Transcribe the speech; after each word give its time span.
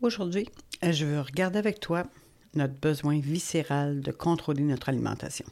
Aujourd'hui, 0.00 0.48
je 0.82 1.04
veux 1.04 1.20
regarder 1.20 1.58
avec 1.58 1.80
toi 1.80 2.04
notre 2.54 2.74
besoin 2.74 3.18
viscéral 3.18 4.00
de 4.00 4.10
contrôler 4.12 4.62
notre 4.62 4.88
alimentation. 4.88 5.46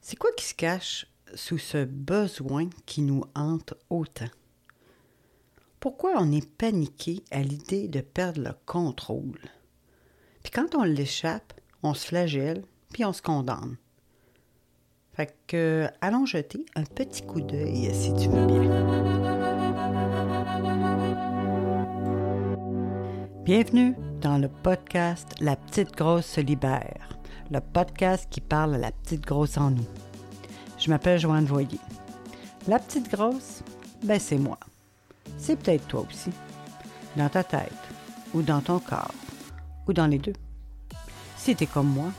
C'est 0.00 0.16
quoi 0.16 0.30
qui 0.36 0.44
se 0.44 0.54
cache 0.54 1.06
sous 1.34 1.58
ce 1.58 1.84
besoin 1.84 2.68
qui 2.86 3.02
nous 3.02 3.24
hante 3.34 3.74
autant? 3.90 4.30
Pourquoi 5.80 6.14
on 6.16 6.32
est 6.32 6.48
paniqué 6.48 7.22
à 7.30 7.42
l'idée 7.42 7.88
de 7.88 8.00
perdre 8.00 8.40
le 8.40 8.52
contrôle? 8.64 9.40
Puis 10.42 10.52
quand 10.52 10.74
on 10.74 10.84
l'échappe, 10.84 11.60
on 11.82 11.92
se 11.92 12.06
flagelle, 12.06 12.64
puis 12.92 13.04
on 13.04 13.12
se 13.12 13.22
condamne. 13.22 13.76
Fait 15.12 15.36
que, 15.46 15.88
allons 16.00 16.26
jeter 16.26 16.64
un 16.76 16.84
petit 16.84 17.22
coup 17.22 17.40
d'œil 17.40 17.92
si 17.94 18.14
tu 18.14 18.28
veux 18.28 18.46
bien. 18.46 19.35
Bienvenue 23.46 23.94
dans 24.20 24.38
le 24.38 24.48
podcast 24.48 25.36
La 25.38 25.54
petite 25.54 25.94
grosse 25.96 26.26
se 26.26 26.40
libère, 26.40 27.16
le 27.48 27.60
podcast 27.60 28.26
qui 28.28 28.40
parle 28.40 28.74
à 28.74 28.78
la 28.78 28.90
petite 28.90 29.24
grosse 29.24 29.56
en 29.56 29.70
nous. 29.70 29.86
Je 30.80 30.90
m'appelle 30.90 31.20
Joanne 31.20 31.44
Voyer. 31.44 31.78
La 32.66 32.80
petite 32.80 33.08
grosse, 33.08 33.62
ben 34.02 34.18
c'est 34.18 34.38
moi. 34.38 34.58
C'est 35.38 35.54
peut-être 35.54 35.86
toi 35.86 36.04
aussi. 36.10 36.32
Dans 37.14 37.28
ta 37.28 37.44
tête, 37.44 37.70
ou 38.34 38.42
dans 38.42 38.60
ton 38.60 38.80
corps, 38.80 39.14
ou 39.86 39.92
dans 39.92 40.08
les 40.08 40.18
deux. 40.18 40.34
Si 41.36 41.54
t'es 41.54 41.66
comme 41.66 41.90
moi, 41.90 42.10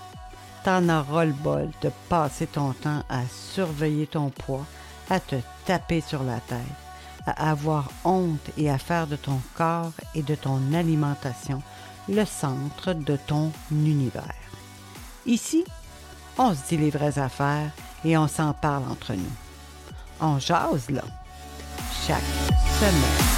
t'en 0.64 0.88
auras 0.88 1.26
le 1.26 1.34
bol 1.34 1.70
de 1.82 1.92
passer 2.08 2.48
ton 2.48 2.72
temps 2.72 3.04
à 3.09 3.23
surveiller 3.26 4.08
ton 4.08 4.30
poids, 4.30 4.66
à 5.09 5.20
te 5.20 5.36
taper 5.66 6.00
sur 6.00 6.23
la 6.23 6.40
tête, 6.40 6.87
à 7.27 7.52
avoir 7.52 7.90
honte 8.04 8.49
et 8.58 8.70
à 8.70 8.77
faire 8.77 9.08
de 9.08 9.16
ton 9.16 9.40
corps 9.55 9.94
et 10.16 10.23
de 10.23 10.36
ton 10.36 10.73
alimentation 10.73 11.62
le 12.09 12.26
centre 12.26 12.94
de 12.94 13.17
ton 13.27 13.52
univers. 13.72 14.34
Ici, 15.25 15.66
on 16.38 16.53
se 16.53 16.69
dit 16.69 16.78
les 16.78 16.89
vraies 16.89 17.19
affaires 17.19 17.72
et 18.06 18.17
on 18.17 18.28
s'en 18.28 18.53
parle 18.53 18.84
entre 18.89 19.14
nous. 19.14 19.36
On 20.22 20.39
jase 20.39 20.89
là, 20.89 21.03
chaque 22.06 22.22
semaine. 22.80 23.37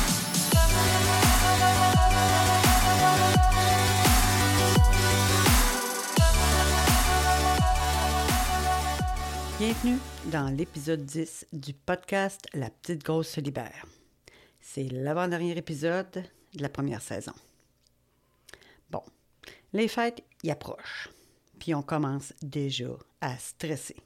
Bienvenue 9.60 9.98
dans 10.32 10.48
l'épisode 10.56 11.04
10 11.04 11.48
du 11.52 11.74
podcast 11.74 12.48
La 12.54 12.70
petite 12.70 13.04
grosse 13.04 13.28
se 13.28 13.42
libère. 13.42 13.86
C'est 14.62 14.88
l'avant-dernier 14.88 15.58
épisode 15.58 16.24
de 16.54 16.62
la 16.62 16.70
première 16.70 17.02
saison. 17.02 17.34
Bon, 18.90 19.04
les 19.74 19.90
fêtes 19.90 20.24
y 20.44 20.50
approchent, 20.50 21.10
puis 21.60 21.76
on 21.76 21.82
commence 21.82 22.32
déjà 22.42 22.88
à 23.20 23.38
stresser. 23.38 23.98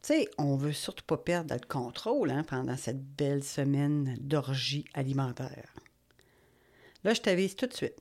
Tu 0.00 0.14
sais, 0.14 0.30
on 0.38 0.56
veut 0.56 0.72
surtout 0.72 1.04
pas 1.04 1.18
perdre 1.18 1.52
le 1.52 1.66
contrôle 1.66 2.30
hein, 2.30 2.44
pendant 2.44 2.78
cette 2.78 3.04
belle 3.04 3.44
semaine 3.44 4.16
d'orgie 4.20 4.86
alimentaire. 4.94 5.74
Là, 7.04 7.12
je 7.12 7.20
t'avise 7.20 7.56
tout 7.56 7.66
de 7.66 7.74
suite. 7.74 8.00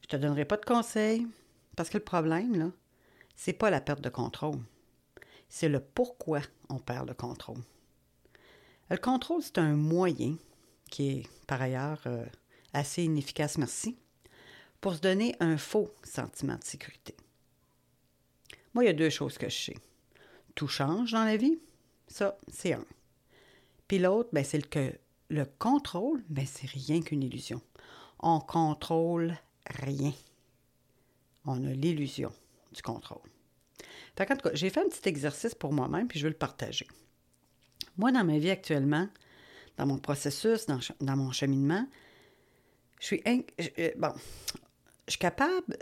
Je 0.00 0.06
te 0.06 0.16
donnerai 0.16 0.46
pas 0.46 0.56
de 0.56 0.64
conseils, 0.64 1.26
parce 1.76 1.90
que 1.90 1.98
le 1.98 2.04
problème, 2.04 2.56
là, 2.56 2.70
c'est 3.36 3.52
pas 3.52 3.68
la 3.68 3.82
perte 3.82 4.00
de 4.00 4.08
contrôle 4.08 4.62
c'est 5.54 5.68
le 5.68 5.78
pourquoi 5.78 6.40
on 6.68 6.80
perd 6.80 7.06
le 7.06 7.14
contrôle. 7.14 7.62
Le 8.90 8.96
contrôle, 8.96 9.40
c'est 9.40 9.58
un 9.58 9.76
moyen 9.76 10.36
qui 10.90 11.10
est 11.10 11.28
par 11.46 11.62
ailleurs 11.62 12.02
euh, 12.06 12.26
assez 12.72 13.04
inefficace, 13.04 13.56
merci, 13.56 13.96
pour 14.80 14.96
se 14.96 15.00
donner 15.00 15.36
un 15.38 15.56
faux 15.56 15.94
sentiment 16.02 16.56
de 16.56 16.64
sécurité. 16.64 17.14
Moi, 18.74 18.82
il 18.82 18.86
y 18.88 18.90
a 18.90 18.94
deux 18.94 19.10
choses 19.10 19.38
que 19.38 19.48
je 19.48 19.56
sais. 19.56 19.76
Tout 20.56 20.66
change 20.66 21.12
dans 21.12 21.24
la 21.24 21.36
vie, 21.36 21.60
ça, 22.08 22.36
c'est 22.48 22.72
un. 22.72 22.84
Puis 23.86 24.00
l'autre, 24.00 24.30
ben, 24.32 24.44
c'est 24.44 24.68
que 24.68 24.92
le 25.30 25.44
contrôle, 25.60 26.24
ben, 26.28 26.46
c'est 26.46 26.66
rien 26.66 27.00
qu'une 27.00 27.22
illusion. 27.22 27.62
On 28.18 28.40
contrôle 28.40 29.36
rien. 29.66 30.14
On 31.44 31.64
a 31.64 31.70
l'illusion 31.70 32.32
du 32.72 32.82
contrôle. 32.82 33.33
En 34.20 34.24
tout 34.24 34.36
cas, 34.36 34.50
j'ai 34.54 34.70
fait 34.70 34.80
un 34.80 34.88
petit 34.88 35.08
exercice 35.08 35.54
pour 35.54 35.72
moi-même, 35.72 36.06
puis 36.06 36.18
je 36.18 36.24
veux 36.24 36.30
le 36.30 36.36
partager. 36.36 36.86
Moi, 37.96 38.12
dans 38.12 38.24
ma 38.24 38.38
vie 38.38 38.50
actuellement, 38.50 39.08
dans 39.76 39.86
mon 39.86 39.98
processus, 39.98 40.66
dans, 40.66 41.16
mon 41.16 41.32
cheminement, 41.32 41.86
je 43.00 43.06
suis, 43.06 43.22
euh, 43.26 43.90
bon, 43.96 44.12
je 45.06 45.12
suis 45.12 45.18
capable 45.18 45.76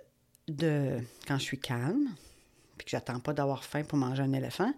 de, 0.48 0.98
quand 1.26 1.38
je 1.38 1.42
suis 1.42 1.60
calme, 1.60 2.08
puis 2.78 2.86
que 2.86 2.90
j'attends 2.90 3.20
pas 3.20 3.32
d'avoir 3.32 3.64
faim 3.64 3.84
pour 3.84 3.98
manger 3.98 4.22
un 4.22 4.32
éléphant, 4.32 4.72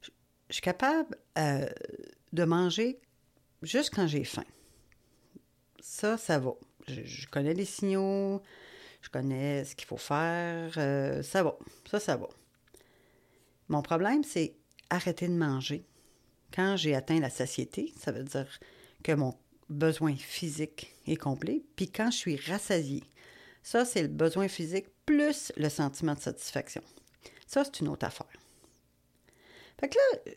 je, 0.00 0.10
suis 0.50 0.62
capable 0.62 1.16
euh, 1.38 1.68
de 2.32 2.44
manger 2.44 3.00
juste 3.62 3.94
quand 3.94 4.06
j'ai 4.06 4.24
faim. 4.24 4.44
Ça, 5.80 6.16
ça 6.16 6.38
va. 6.38 6.52
Je, 6.86 7.26
connais 7.28 7.54
les 7.54 7.64
signaux, 7.64 8.42
je 9.02 9.08
connais 9.08 9.64
ce 9.64 9.74
qu'il 9.74 9.86
faut 9.86 9.96
faire, 9.96 10.72
euh, 10.76 11.22
ça 11.22 11.42
va. 11.42 11.56
Ça, 11.90 12.00
ça 12.00 12.16
va. 12.16 12.28
Mon 13.72 13.80
problème, 13.80 14.22
c'est 14.22 14.52
arrêter 14.90 15.26
de 15.28 15.32
manger. 15.32 15.86
Quand 16.52 16.76
j'ai 16.76 16.94
atteint 16.94 17.18
la 17.20 17.30
satiété, 17.30 17.94
ça 17.98 18.12
veut 18.12 18.22
dire 18.22 18.46
que 19.02 19.12
mon 19.12 19.34
besoin 19.70 20.14
physique 20.14 20.94
est 21.06 21.16
complet. 21.16 21.62
Puis 21.74 21.90
quand 21.90 22.10
je 22.10 22.18
suis 22.18 22.36
rassasiée, 22.36 23.02
ça, 23.62 23.86
c'est 23.86 24.02
le 24.02 24.08
besoin 24.08 24.48
physique 24.48 24.88
plus 25.06 25.52
le 25.56 25.70
sentiment 25.70 26.12
de 26.12 26.20
satisfaction. 26.20 26.82
Ça, 27.46 27.64
c'est 27.64 27.80
une 27.80 27.88
autre 27.88 28.04
affaire. 28.04 28.26
Fait 29.80 29.88
que 29.88 29.94
là, 29.96 30.32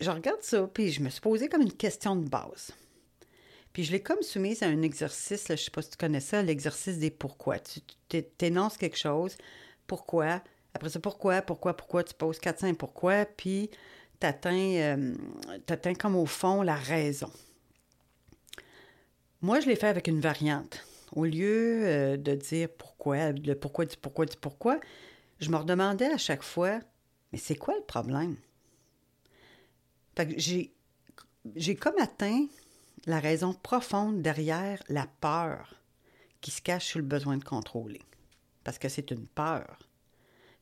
je 0.00 0.10
regarde 0.10 0.42
ça, 0.42 0.66
puis 0.66 0.92
je 0.92 1.00
me 1.00 1.08
suis 1.08 1.22
posé 1.22 1.48
comme 1.48 1.62
une 1.62 1.72
question 1.72 2.16
de 2.16 2.28
base. 2.28 2.72
Puis 3.72 3.84
je 3.84 3.92
l'ai 3.92 4.02
comme 4.02 4.20
soumise 4.20 4.62
à 4.62 4.66
un 4.66 4.82
exercice, 4.82 5.46
je 5.46 5.52
ne 5.54 5.56
sais 5.56 5.70
pas 5.70 5.80
si 5.80 5.88
tu 5.88 5.96
connais 5.96 6.20
ça, 6.20 6.42
l'exercice 6.42 6.98
des 6.98 7.10
pourquoi. 7.10 7.60
Tu 7.60 7.80
t'énonces 8.36 8.76
quelque 8.76 8.98
chose, 8.98 9.38
pourquoi, 9.86 10.42
après 10.74 10.90
ça, 10.90 11.00
pourquoi, 11.00 11.42
pourquoi, 11.42 11.76
pourquoi, 11.76 12.04
tu 12.04 12.14
poses 12.14 12.38
4-5 12.38 12.74
pourquoi, 12.74 13.24
puis 13.24 13.70
tu 14.20 14.26
atteins, 14.26 14.52
euh, 14.52 15.94
comme 15.98 16.16
au 16.16 16.26
fond 16.26 16.62
la 16.62 16.76
raison. 16.76 17.30
Moi, 19.40 19.60
je 19.60 19.66
l'ai 19.66 19.76
fait 19.76 19.86
avec 19.86 20.08
une 20.08 20.20
variante. 20.20 20.84
Au 21.12 21.24
lieu 21.24 21.86
euh, 21.86 22.16
de 22.16 22.34
dire 22.34 22.68
pourquoi, 22.76 23.32
le 23.32 23.54
pourquoi 23.54 23.86
du 23.86 23.96
pourquoi 23.96 24.26
du 24.26 24.36
pourquoi, 24.36 24.80
je 25.40 25.50
me 25.50 25.56
redemandais 25.56 26.12
à 26.12 26.18
chaque 26.18 26.42
fois, 26.42 26.80
mais 27.32 27.38
c'est 27.38 27.56
quoi 27.56 27.74
le 27.76 27.84
problème? 27.84 28.36
J'ai, 30.36 30.74
j'ai 31.54 31.76
comme 31.76 31.98
atteint 31.98 32.46
la 33.06 33.20
raison 33.20 33.54
profonde 33.54 34.20
derrière 34.20 34.82
la 34.88 35.06
peur 35.20 35.74
qui 36.40 36.50
se 36.50 36.60
cache 36.60 36.92
sous 36.92 36.98
le 36.98 37.04
besoin 37.04 37.36
de 37.36 37.44
contrôler. 37.44 38.02
Parce 38.64 38.78
que 38.78 38.88
c'est 38.88 39.10
une 39.12 39.26
peur 39.26 39.78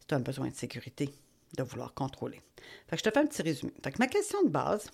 c'est 0.07 0.15
un 0.15 0.21
besoin 0.21 0.49
de 0.49 0.55
sécurité, 0.55 1.13
de 1.57 1.63
vouloir 1.63 1.95
contrôler. 1.95 2.41
Fait 2.89 2.97
que 2.97 2.99
je 2.99 3.03
te 3.05 3.11
fais 3.11 3.21
un 3.21 3.27
petit 3.27 3.43
résumé. 3.43 3.73
Fait 3.83 3.93
que 3.93 3.99
ma 3.99 4.07
question 4.07 4.43
de 4.43 4.49
base, 4.49 4.91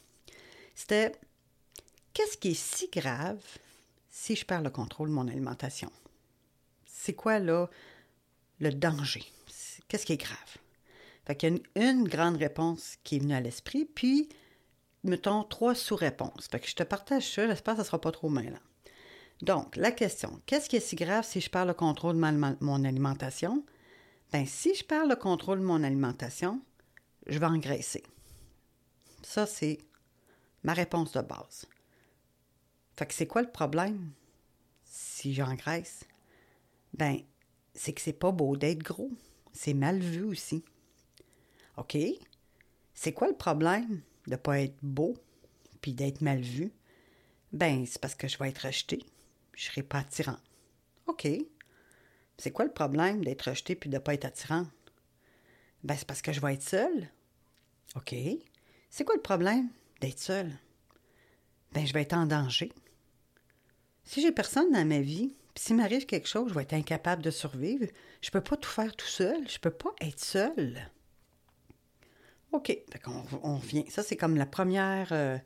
c'était 0.75 1.13
qu'est-ce 2.15 2.37
qui 2.37 2.51
est 2.51 2.55
si 2.55 2.89
grave 2.89 3.43
si 4.11 4.37
je 4.37 4.45
perds 4.45 4.63
le 4.63 4.71
contrôle 4.71 5.09
de 5.09 5.15
mon 5.15 5.29
alimentation? 5.29 5.91
C'est 6.87 7.15
quoi 7.15 7.39
là 7.39 7.69
le 8.61 8.71
danger? 8.71 9.25
Qu'est-ce 9.89 10.07
qui 10.07 10.13
est 10.13 10.23
grave? 10.23 10.59
Fait 11.27 11.37
qu'il 11.37 11.61
y 11.77 11.81
a 11.81 11.91
une, 11.91 12.09
grande 12.09 12.37
réponse 12.37 12.97
qui 13.05 13.17
est 13.17 13.19
venue 13.19 13.35
à 13.35 13.41
l'esprit, 13.41 13.85
puis 13.85 14.29
mettons 15.05 15.45
trois 15.45 15.75
sous-réponses. 15.75 16.49
Fait 16.51 16.61
que 16.61 16.67
je 16.67 16.75
te 16.75 16.83
partage 16.83 17.31
ça, 17.31 17.47
j'espère 17.47 17.75
que 17.75 17.79
ça 17.79 17.83
ne 17.83 17.87
sera 17.87 18.01
pas 18.01 18.13
trop 18.13 18.31
là. 18.31 18.59
Donc, 19.43 19.77
la 19.77 19.91
question, 19.91 20.41
qu'est-ce 20.47 20.69
qui 20.69 20.77
est 20.77 20.81
si 20.81 20.97
grave 20.97 21.25
si 21.25 21.41
je 21.41 21.51
perds 21.51 21.67
le 21.67 21.75
contrôle 21.75 22.15
de 22.15 22.65
mon 22.65 22.85
alimentation? 22.85 23.65
Ben 24.33 24.47
si 24.47 24.75
je 24.75 24.83
perds 24.83 25.07
le 25.07 25.17
contrôle 25.17 25.61
de 25.61 25.65
mon 25.65 25.85
alimentation, 25.85 26.63
je 27.27 27.39
vais 27.39 27.47
engraisser. 27.47 28.03
Ça, 29.23 29.47
c'est 29.47 29.79
ma 30.65 30.73
réponse 30.73 31.13
de 31.13 31.21
base. 31.21 31.67
Fait 32.97 33.07
que 33.07 33.15
c'est 33.15 33.27
quoi 33.27 33.43
le 33.43 33.51
problème 33.51 34.11
si 34.85 35.35
j'engraisse? 35.35 36.05
Ben, 36.95 37.19
c'est 37.75 37.93
que 37.93 38.01
c'est 38.01 38.13
pas 38.13 38.33
beau 38.33 38.57
d'être 38.57 38.83
gros. 38.83 39.11
C'est 39.53 39.75
mal 39.75 39.99
vu 39.99 40.23
aussi. 40.25 40.65
OK? 41.77 41.97
C'est 42.95 43.13
quoi 43.13 43.29
le 43.29 43.37
problème 43.37 44.03
de 44.27 44.37
pas 44.37 44.61
être 44.61 44.77
beau 44.83 45.15
puis 45.81 45.93
d'être 45.93 46.21
mal 46.21 46.41
vu? 46.41 46.73
Ben, 47.53 47.85
c'est 47.87 48.01
parce 48.01 48.15
que 48.15 48.29
je 48.29 48.39
vais 48.39 48.49
être 48.49 48.67
rejeté. 48.67 49.05
Je 49.55 49.65
serai 49.65 49.83
pas 49.83 49.99
attirant. 49.99 50.39
OK? 51.07 51.29
C'est 52.39 52.51
quoi 52.51 52.65
le 52.65 52.73
problème 52.73 53.25
d'être 53.25 53.49
rejeté 53.51 53.75
puis 53.75 53.91
de 53.91 53.97
ne 53.97 54.01
pas 54.01 54.15
être 54.15 54.25
attirant? 54.25 54.67
Ben, 55.85 55.97
c'est 55.97 56.07
parce 56.07 56.23
que 56.23 56.33
je 56.33 56.41
vais 56.41 56.55
être 56.55 56.63
seule. 56.63 57.09
OK. 57.97 58.15
C'est 58.91 59.05
quoi 59.05 59.15
le 59.15 59.23
problème 59.23 59.69
d'être 60.01 60.19
seule? 60.19 60.51
Ben, 61.73 61.87
je 61.87 61.93
vais 61.93 62.03
être 62.03 62.15
en 62.15 62.27
danger. 62.27 62.73
Si 64.05 64.21
j'ai 64.21 64.33
personne 64.33 64.71
dans 64.73 64.85
ma 64.85 65.01
vie, 65.01 65.35
puis 65.55 65.65
s'il 65.65 65.77
m'arrive 65.77 66.07
quelque 66.07 66.29
chose, 66.29 66.49
je 66.49 66.55
vais 66.55 66.63
être 66.63 66.73
incapable 66.73 67.23
de 67.23 67.31
survivre. 67.31 67.87
Je 68.21 68.31
peux 68.31 68.41
pas 68.41 68.57
tout 68.57 68.71
faire 68.71 68.95
tout 68.95 69.07
seul. 69.07 69.49
Je 69.49 69.59
peux 69.59 69.71
pas 69.71 69.95
être 70.01 70.21
seul. 70.21 70.91
OK. 72.53 72.77
on, 73.07 73.25
on 73.43 73.57
revient. 73.57 73.85
Ça, 73.89 74.03
c'est 74.03 74.17
comme 74.17 74.37
la 74.37 74.47
première. 74.47 75.09
Euh, 75.13 75.39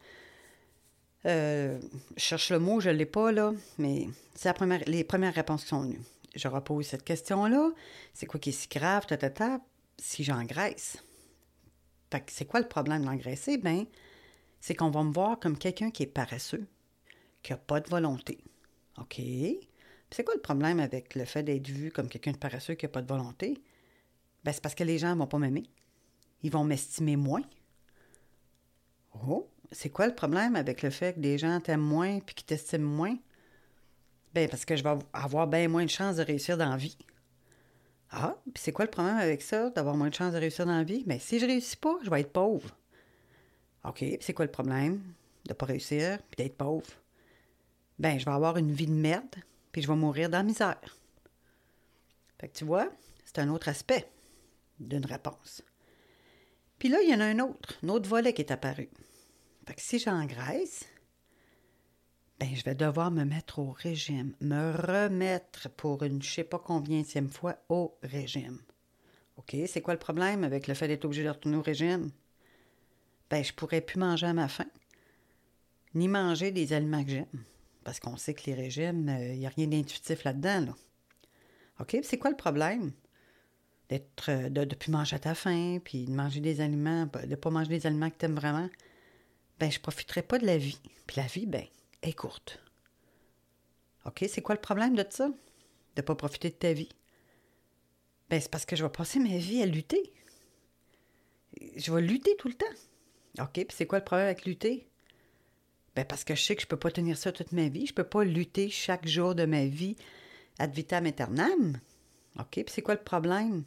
euh, 1.27 1.79
je 2.17 2.23
cherche 2.23 2.50
le 2.50 2.59
mot, 2.59 2.81
je 2.81 2.91
ne 2.91 2.94
l'ai 2.94 3.06
pas 3.06 3.33
là, 3.33 3.53
mais 3.79 4.09
c'est 4.35 4.53
première, 4.53 4.83
les 4.87 5.03
premières 5.03 5.35
réponses 5.35 5.62
qui 5.62 5.69
sont 5.69 5.83
venues. 5.83 6.00
Je 6.37 6.49
repose 6.49 6.87
cette 6.87 7.03
question-là. 7.03 7.71
C'est 8.12 8.27
quoi 8.27 8.38
qui 8.38 8.50
est 8.50 8.53
si 8.53 8.69
grave, 8.69 9.06
ta, 9.06 9.17
ta, 9.17 9.31
ta, 9.31 9.61
si 9.99 10.23
j'engraisse? 10.23 11.03
Fait 12.11 12.25
c'est 12.31 12.44
quoi 12.44 12.61
le 12.61 12.69
problème 12.69 13.05
d'engraisser? 13.05 13.56
Ben, 13.56 13.87
c'est 14.61 14.75
qu'on 14.75 14.91
va 14.91 15.03
me 15.03 15.12
voir 15.12 15.41
comme 15.41 15.59
quelqu'un 15.59 15.91
qui 15.91 16.03
est 16.03 16.06
paresseux, 16.06 16.67
qui 17.43 17.53
n'a 17.53 17.56
pas 17.56 17.81
de 17.81 17.88
volonté. 17.88 18.38
OK? 18.99 19.21
C'est 20.11 20.25
quoi 20.25 20.35
le 20.35 20.41
problème 20.41 20.79
avec 20.79 21.15
le 21.15 21.25
fait 21.25 21.43
d'être 21.43 21.69
vu 21.69 21.91
comme 21.91 22.09
quelqu'un 22.09 22.33
de 22.33 22.37
paresseux 22.37 22.75
qui 22.75 22.85
n'a 22.85 22.91
pas 22.91 23.03
de 23.03 23.09
volonté? 23.09 23.62
Ben, 24.44 24.53
c'est 24.53 24.62
parce 24.62 24.75
que 24.75 24.85
les 24.85 24.99
gens 24.99 25.15
ne 25.15 25.19
vont 25.19 25.27
pas 25.27 25.38
m'aimer. 25.38 25.65
Ils 26.43 26.53
vont 26.53 26.65
m'estimer 26.65 27.17
moins. 27.17 27.43
Oh, 29.27 29.49
c'est 29.73 29.91
quoi 29.91 30.06
le 30.06 30.15
problème 30.15 30.55
avec 30.55 30.83
le 30.83 30.91
fait 30.91 31.15
que 31.15 31.21
des 31.21 31.38
gens 31.38 31.61
t'aiment 31.61 31.81
moins 31.81 32.21
puis 32.21 32.35
qu'ils 32.35 32.47
t'estiment 32.47 32.88
moins? 32.88 33.17
Ben, 34.37 34.50
parce 34.50 34.67
que 34.67 34.77
je 34.77 34.83
vais 34.83 34.91
avoir 35.15 35.47
bien 35.47 35.67
moins 35.67 35.87
de 35.87 35.88
chances 35.88 36.17
de 36.17 36.23
réussir 36.23 36.59
dans 36.59 36.69
la 36.69 36.77
vie. 36.77 36.99
Ah, 38.11 38.37
puis 38.44 38.62
c'est 38.62 38.71
quoi 38.71 38.85
le 38.85 38.91
problème 38.91 39.17
avec 39.17 39.41
ça, 39.41 39.71
d'avoir 39.71 39.97
moins 39.97 40.11
de 40.11 40.15
chances 40.15 40.35
de 40.35 40.38
réussir 40.38 40.67
dans 40.67 40.77
la 40.77 40.85
vie? 40.85 41.05
Bien, 41.06 41.19
si 41.19 41.38
je 41.38 41.47
réussis 41.47 41.79
pas, 41.79 41.97
je 42.03 42.11
vais 42.11 42.21
être 42.21 42.35
pauvre. 42.35 42.77
OK, 43.85 44.05
c'est 44.21 44.35
quoi 44.35 44.44
le 44.44 44.50
problème 44.50 45.00
de 45.47 45.55
pas 45.55 45.65
réussir 45.65 46.19
puis 46.29 46.37
d'être 46.37 46.59
pauvre? 46.59 46.85
Ben, 47.99 48.19
je 48.19 48.27
vais 48.27 48.31
avoir 48.31 48.59
une 48.59 48.73
vie 48.73 48.87
de 48.87 48.93
merde, 48.93 49.37
puis 49.73 49.81
je 49.81 49.88
vais 49.88 49.97
mourir 49.97 50.29
dans 50.29 50.37
la 50.37 50.44
misère. 50.44 50.99
Fait 52.38 52.49
que 52.49 52.59
tu 52.59 52.67
vois, 52.67 52.91
c'est 53.25 53.38
un 53.38 53.49
autre 53.49 53.71
aspect 53.71 54.06
d'une 54.79 55.06
réponse. 55.06 55.62
Puis 56.79 56.91
là, 56.91 57.00
il 57.00 57.09
y 57.09 57.15
en 57.15 57.21
a 57.21 57.25
un 57.25 57.38
autre, 57.38 57.79
un 57.83 57.88
autre 57.88 58.06
volet 58.06 58.35
qui 58.35 58.43
est 58.43 58.53
apparu. 58.53 58.91
Fait 59.67 59.75
que 59.75 59.81
si 59.81 59.99
j'engraisse, 59.99 60.85
ben, 62.38 62.55
je 62.55 62.65
vais 62.65 62.75
devoir 62.75 63.11
me 63.11 63.25
mettre 63.25 63.59
au 63.59 63.71
régime, 63.71 64.35
me 64.41 64.73
remettre 64.73 65.71
pour 65.71 66.03
une 66.03 66.23
je 66.23 66.31
sais 66.31 66.44
pas 66.44 66.59
combienième 66.59 67.31
fois 67.31 67.56
au 67.69 67.97
régime. 68.03 68.59
OK, 69.37 69.56
c'est 69.67 69.81
quoi 69.81 69.94
le 69.94 70.00
problème 70.00 70.44
avec 70.44 70.67
le 70.67 70.75
fait 70.75 70.88
d'être 70.88 71.05
obligé 71.05 71.25
de 71.25 71.31
retourner 71.31 71.56
au 71.56 71.62
régime? 71.62 72.11
Ben, 73.31 73.43
je 73.43 73.53
pourrais 73.53 73.81
plus 73.81 73.99
manger 73.99 74.27
à 74.27 74.35
ma 74.35 74.49
faim, 74.49 74.71
ni 75.94 76.09
manger 76.09 76.53
des 76.53 76.73
aliments 76.73 77.05
que 77.05 77.11
j'aime. 77.11 77.44
Parce 77.85 78.00
qu'on 78.00 78.17
sait 78.17 78.35
que 78.35 78.47
les 78.47 78.55
régimes, 78.55 79.09
il 79.09 79.31
euh, 79.31 79.37
n'y 79.37 79.47
a 79.47 79.50
rien 79.50 79.67
d'intuitif 79.67 80.25
là-dedans. 80.25 80.67
Là. 80.67 80.75
OK, 81.81 81.97
c'est 82.03 82.19
quoi 82.19 82.31
le 82.31 82.37
problème? 82.37 82.93
D'être, 83.88 84.31
euh, 84.31 84.49
de 84.49 84.61
ne 84.61 84.75
plus 84.75 84.91
manger 84.91 85.17
à 85.17 85.19
ta 85.21 85.35
faim, 85.35 85.79
puis 85.83 86.05
de 86.05 86.12
manger 86.12 86.41
des 86.41 86.61
aliments, 86.61 87.06
de 87.06 87.27
ne 87.27 87.37
pas 87.37 87.50
manger 87.50 87.69
des 87.69 87.87
aliments 87.87 88.11
que 88.11 88.17
tu 88.19 88.27
aimes 88.27 88.35
vraiment? 88.35 88.69
Ben, 89.59 89.71
je 89.71 89.81
profiterai 89.81 90.23
pas 90.23 90.38
de 90.38 90.47
la 90.47 90.59
vie. 90.59 90.81
Puis 91.06 91.21
la 91.21 91.27
vie, 91.27 91.47
ben, 91.47 91.65
OK, 94.05 94.25
c'est 94.29 94.43
quoi 94.43 94.55
le 94.55 94.61
problème 94.61 94.94
de 94.94 95.05
ça? 95.08 95.29
De 95.29 95.35
ne 95.97 96.03
pas 96.03 96.14
profiter 96.14 96.50
de 96.50 96.55
ta 96.55 96.73
vie? 96.73 96.91
Ben, 98.31 98.41
c'est 98.41 98.50
parce 98.50 98.64
que 98.64 98.76
je 98.76 98.85
vais 98.85 98.91
passer 98.91 99.19
ma 99.19 99.37
vie 99.38 99.62
à 99.62 99.67
lutter. 99.67 100.12
Je 101.76 101.93
vais 101.93 102.03
lutter 102.03 102.37
tout 102.37 102.49
le 102.49 102.55
temps. 102.55 102.67
OK, 103.41 103.53
puis 103.53 103.67
c'est 103.70 103.87
quoi 103.87 103.99
le 103.99 104.05
problème 104.05 104.26
avec 104.26 104.44
lutter? 104.44 104.88
Ben, 105.94 106.05
parce 106.05 106.25
que 106.25 106.35
je 106.35 106.43
sais 106.43 106.55
que 106.55 106.62
je 106.62 106.67
ne 106.67 106.70
peux 106.70 106.79
pas 106.79 106.91
tenir 106.91 107.17
ça 107.17 107.32
toute 107.32 107.53
ma 107.53 107.69
vie. 107.69 107.87
Je 107.87 107.93
ne 107.93 107.97
peux 107.97 108.05
pas 108.05 108.25
lutter 108.25 108.69
chaque 108.69 109.06
jour 109.06 109.35
de 109.35 109.47
ma 109.47 109.64
vie 109.64 109.97
ad 110.59 110.75
vitam 110.75 111.06
aeternam. 111.06 111.81
OK, 112.38 112.50
puis 112.50 112.64
c'est 112.69 112.82
quoi 112.82 112.94
le 112.94 113.02
problème? 113.02 113.64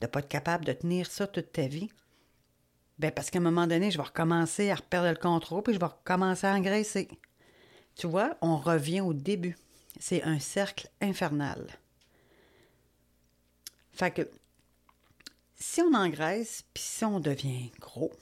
De 0.00 0.06
ne 0.06 0.10
pas 0.10 0.20
être 0.20 0.28
capable 0.28 0.64
de 0.64 0.72
tenir 0.72 1.06
ça 1.06 1.26
toute 1.26 1.52
ta 1.52 1.66
vie? 1.66 1.90
Ben, 2.98 3.10
parce 3.10 3.30
qu'à 3.30 3.38
un 3.38 3.42
moment 3.42 3.66
donné, 3.66 3.90
je 3.90 3.98
vais 3.98 4.04
recommencer 4.04 4.70
à 4.70 4.76
perdre 4.76 5.10
le 5.10 5.16
contrôle, 5.16 5.62
puis 5.62 5.74
je 5.74 5.80
vais 5.80 5.86
recommencer 5.86 6.46
à 6.46 6.54
engraisser. 6.54 7.08
Tu 7.96 8.06
vois, 8.06 8.36
on 8.40 8.56
revient 8.56 9.00
au 9.00 9.12
début. 9.12 9.56
C'est 10.00 10.22
un 10.22 10.38
cercle 10.38 10.88
infernal. 11.00 11.66
Fait 13.92 14.10
que 14.10 14.28
si 15.54 15.80
on 15.80 15.94
engraisse, 15.94 16.64
puis 16.74 16.82
si 16.82 17.04
on 17.04 17.20
devient 17.20 17.70
gros, 17.80 18.12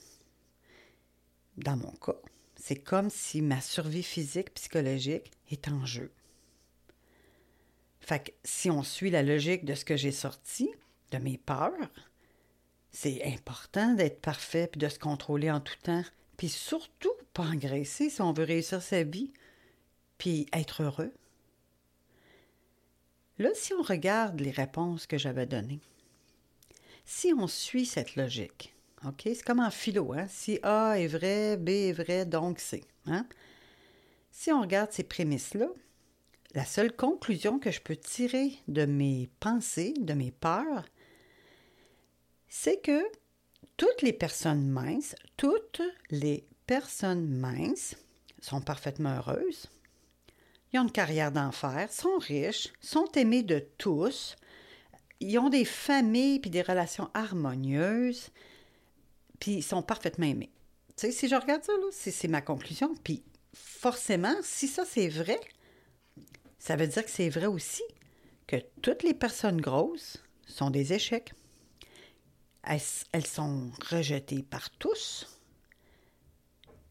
dans 1.57 1.77
mon 1.77 1.93
cas, 1.93 2.21
c'est 2.57 2.77
comme 2.77 3.11
si 3.11 3.41
ma 3.43 3.61
survie 3.61 4.03
physique, 4.03 4.55
psychologique 4.55 5.33
est 5.51 5.69
en 5.69 5.85
jeu. 5.87 6.13
Fait 8.01 8.23
que 8.23 8.31
si 8.45 8.71
on 8.71 8.83
suit 8.83 9.11
la 9.11 9.23
logique 9.23 9.65
de 9.65 9.75
ce 9.75 9.85
que 9.85 9.97
j'ai 9.97 10.13
sorti, 10.13 10.71
de 11.11 11.19
mes 11.19 11.39
peurs, 11.39 11.91
c'est 12.91 13.25
important 13.25 13.95
d'être 13.95 14.21
parfait 14.21 14.67
puis 14.67 14.79
de 14.79 14.89
se 14.89 14.99
contrôler 14.99 15.51
en 15.51 15.61
tout 15.61 15.77
temps, 15.83 16.05
puis 16.37 16.49
surtout 16.49 17.13
pas 17.33 17.45
engraisser 17.45 18.11
si 18.11 18.21
on 18.21 18.33
veut 18.33 18.45
réussir 18.45 18.83
sa 18.83 19.03
vie 19.03 19.33
puis 20.23 20.47
être 20.53 20.85
heureux? 20.85 21.13
Là, 23.39 23.49
si 23.55 23.75
on 23.75 23.83
regarde 23.83 24.39
les 24.39 24.53
réponses 24.53 25.09
que 25.09 25.19
j'avais 25.19 25.47
données, 25.47 25.81
si 27.05 27.35
on 27.37 27.49
suit 27.49 27.87
cette 27.87 28.15
logique, 28.15 28.73
OK, 29.05 29.23
c'est 29.25 29.43
comme 29.43 29.59
en 29.59 29.73
philo, 29.73 30.13
hein? 30.13 30.29
Si 30.29 30.61
A 30.63 31.01
est 31.01 31.09
vrai, 31.09 31.57
B 31.57 31.71
est 31.71 31.93
vrai, 31.93 32.25
donc 32.25 32.61
C. 32.61 32.85
Hein? 33.07 33.27
Si 34.31 34.53
on 34.53 34.61
regarde 34.61 34.93
ces 34.93 35.03
prémices-là, 35.03 35.67
la 36.55 36.67
seule 36.67 36.95
conclusion 36.95 37.59
que 37.59 37.73
je 37.73 37.81
peux 37.81 37.97
tirer 37.97 38.53
de 38.69 38.85
mes 38.85 39.29
pensées, 39.41 39.93
de 39.99 40.15
mes 40.15 40.31
peurs, 40.31 40.85
c'est 42.49 42.81
que 42.81 43.03
toutes 43.77 44.03
les 44.03 44.13
personnes 44.13 44.71
minces, 44.71 45.17
toutes 45.37 45.83
les 46.11 46.47
personnes 46.69 47.27
minces 47.27 47.97
sont 48.41 48.61
parfaitement 48.61 49.17
heureuses, 49.17 49.69
ils 50.73 50.79
ont 50.79 50.85
une 50.85 50.93
carrière 50.93 51.33
d'enfer, 51.33 51.93
sont 51.93 52.19
riches, 52.19 52.73
sont 52.81 53.11
aimés 53.13 53.43
de 53.43 53.59
tous, 53.79 54.37
ils 55.21 55.39
ont 55.39 55.51
des 55.51 55.65
familles 55.65 56.41
puis 56.41 56.51
des 56.51 56.63
relations 56.63 57.11
harmonieuses, 57.15 58.31
puis 59.39 59.53
ils 59.53 59.63
sont 59.63 59.83
parfaitement 59.83 60.27
aimés. 60.27 60.51
Tu 60.97 61.07
sais, 61.07 61.13
si 61.13 61.29
je 61.29 61.35
regarde 61.35 61.65
ça, 61.65 61.73
c'est 61.91 62.29
ma 62.29 62.41
conclusion. 62.41 62.95
Puis 63.03 63.23
forcément, 63.55 64.35
si 64.43 64.69
ça 64.69 64.85
c'est 64.85 65.09
vrai, 65.09 65.41
ça 66.59 66.77
veut 66.77 66.87
dire 66.87 67.05
que 67.05 67.11
c'est 67.11 67.29
vrai 67.29 67.47
aussi 67.47 67.83
que 68.47 68.57
toutes 68.83 69.03
les 69.03 69.15
personnes 69.15 69.61
grosses 69.61 70.23
sont 70.47 70.71
des 70.71 70.93
échecs. 70.93 71.33
Elles, 72.65 72.81
elles 73.13 73.27
sont 73.27 73.71
rejetées 73.91 74.43
par 74.43 74.71
tous? 74.71 75.27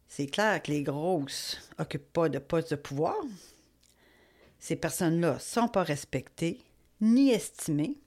C'est 0.08 0.26
clair 0.26 0.62
que 0.62 0.70
les 0.70 0.82
grosses 0.82 1.56
n'occupent 1.78 2.12
pas 2.12 2.28
de 2.28 2.38
poste 2.38 2.70
de 2.70 2.76
pouvoir, 2.76 3.16
ces 4.62 4.76
personnes-là 4.76 5.40
sont 5.40 5.66
pas 5.66 5.82
respectées 5.82 6.62
ni 7.00 7.32
estimées, 7.32 7.98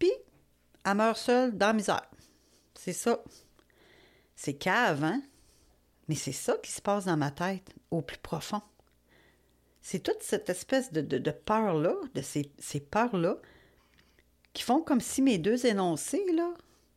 puis 0.00 0.10
elles 0.84 0.96
meurent 0.96 1.16
seules 1.16 1.56
dans 1.56 1.68
la 1.68 1.72
misère. 1.72 2.10
C'est 2.74 2.92
ça. 2.92 3.22
C'est 4.34 4.54
cave, 4.54 5.04
hein? 5.04 5.22
Mais 6.08 6.16
c'est 6.16 6.32
ça 6.32 6.56
qui 6.60 6.72
se 6.72 6.82
passe 6.82 7.04
dans 7.04 7.16
ma 7.16 7.30
tête, 7.30 7.72
au 7.92 8.02
plus 8.02 8.18
profond. 8.18 8.60
C'est 9.82 10.00
toute 10.00 10.20
cette 10.20 10.50
espèce 10.50 10.92
de, 10.92 11.00
de, 11.00 11.30
peur-là, 11.30 11.94
de 12.12 12.22
ces, 12.22 12.50
ces 12.58 12.80
peurs-là, 12.80 13.36
qui 14.52 14.64
font 14.64 14.80
comme 14.80 15.00
si 15.00 15.22
mes 15.22 15.38
deux 15.38 15.64
énoncés, 15.64 16.26
là, 16.34 16.54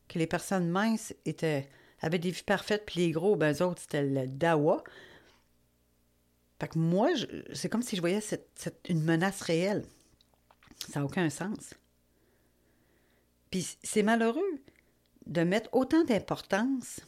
que 0.08 0.18
les 0.18 0.28
personnes 0.28 0.72
minces 0.72 1.14
étaient, 1.24 1.70
avaient 2.02 2.18
des 2.18 2.32
vies 2.32 2.42
parfaites, 2.42 2.88
puis 2.88 3.02
les 3.02 3.12
gros, 3.12 3.36
ben, 3.36 3.54
eux 3.56 3.62
autres, 3.62 3.82
c'était 3.82 4.04
le 4.04 4.26
dawa, 4.26 4.84
fait 6.60 6.76
moi, 6.76 7.10
c'est 7.54 7.70
comme 7.70 7.84
si 7.84 7.96
je 7.96 8.02
voyais 8.02 8.22
cette, 8.22 8.82
une 8.90 9.04
menace 9.04 9.42
réelle. 9.42 9.86
Ça 10.90 11.00
n'a 11.00 11.06
aucun 11.06 11.30
sens. 11.30 11.76
Puis 13.52 13.78
c'est 13.84 14.04
malheureux 14.04 14.62
de 15.26 15.42
mettre 15.42 15.70
autant 15.74 16.04
d'importance 16.04 17.02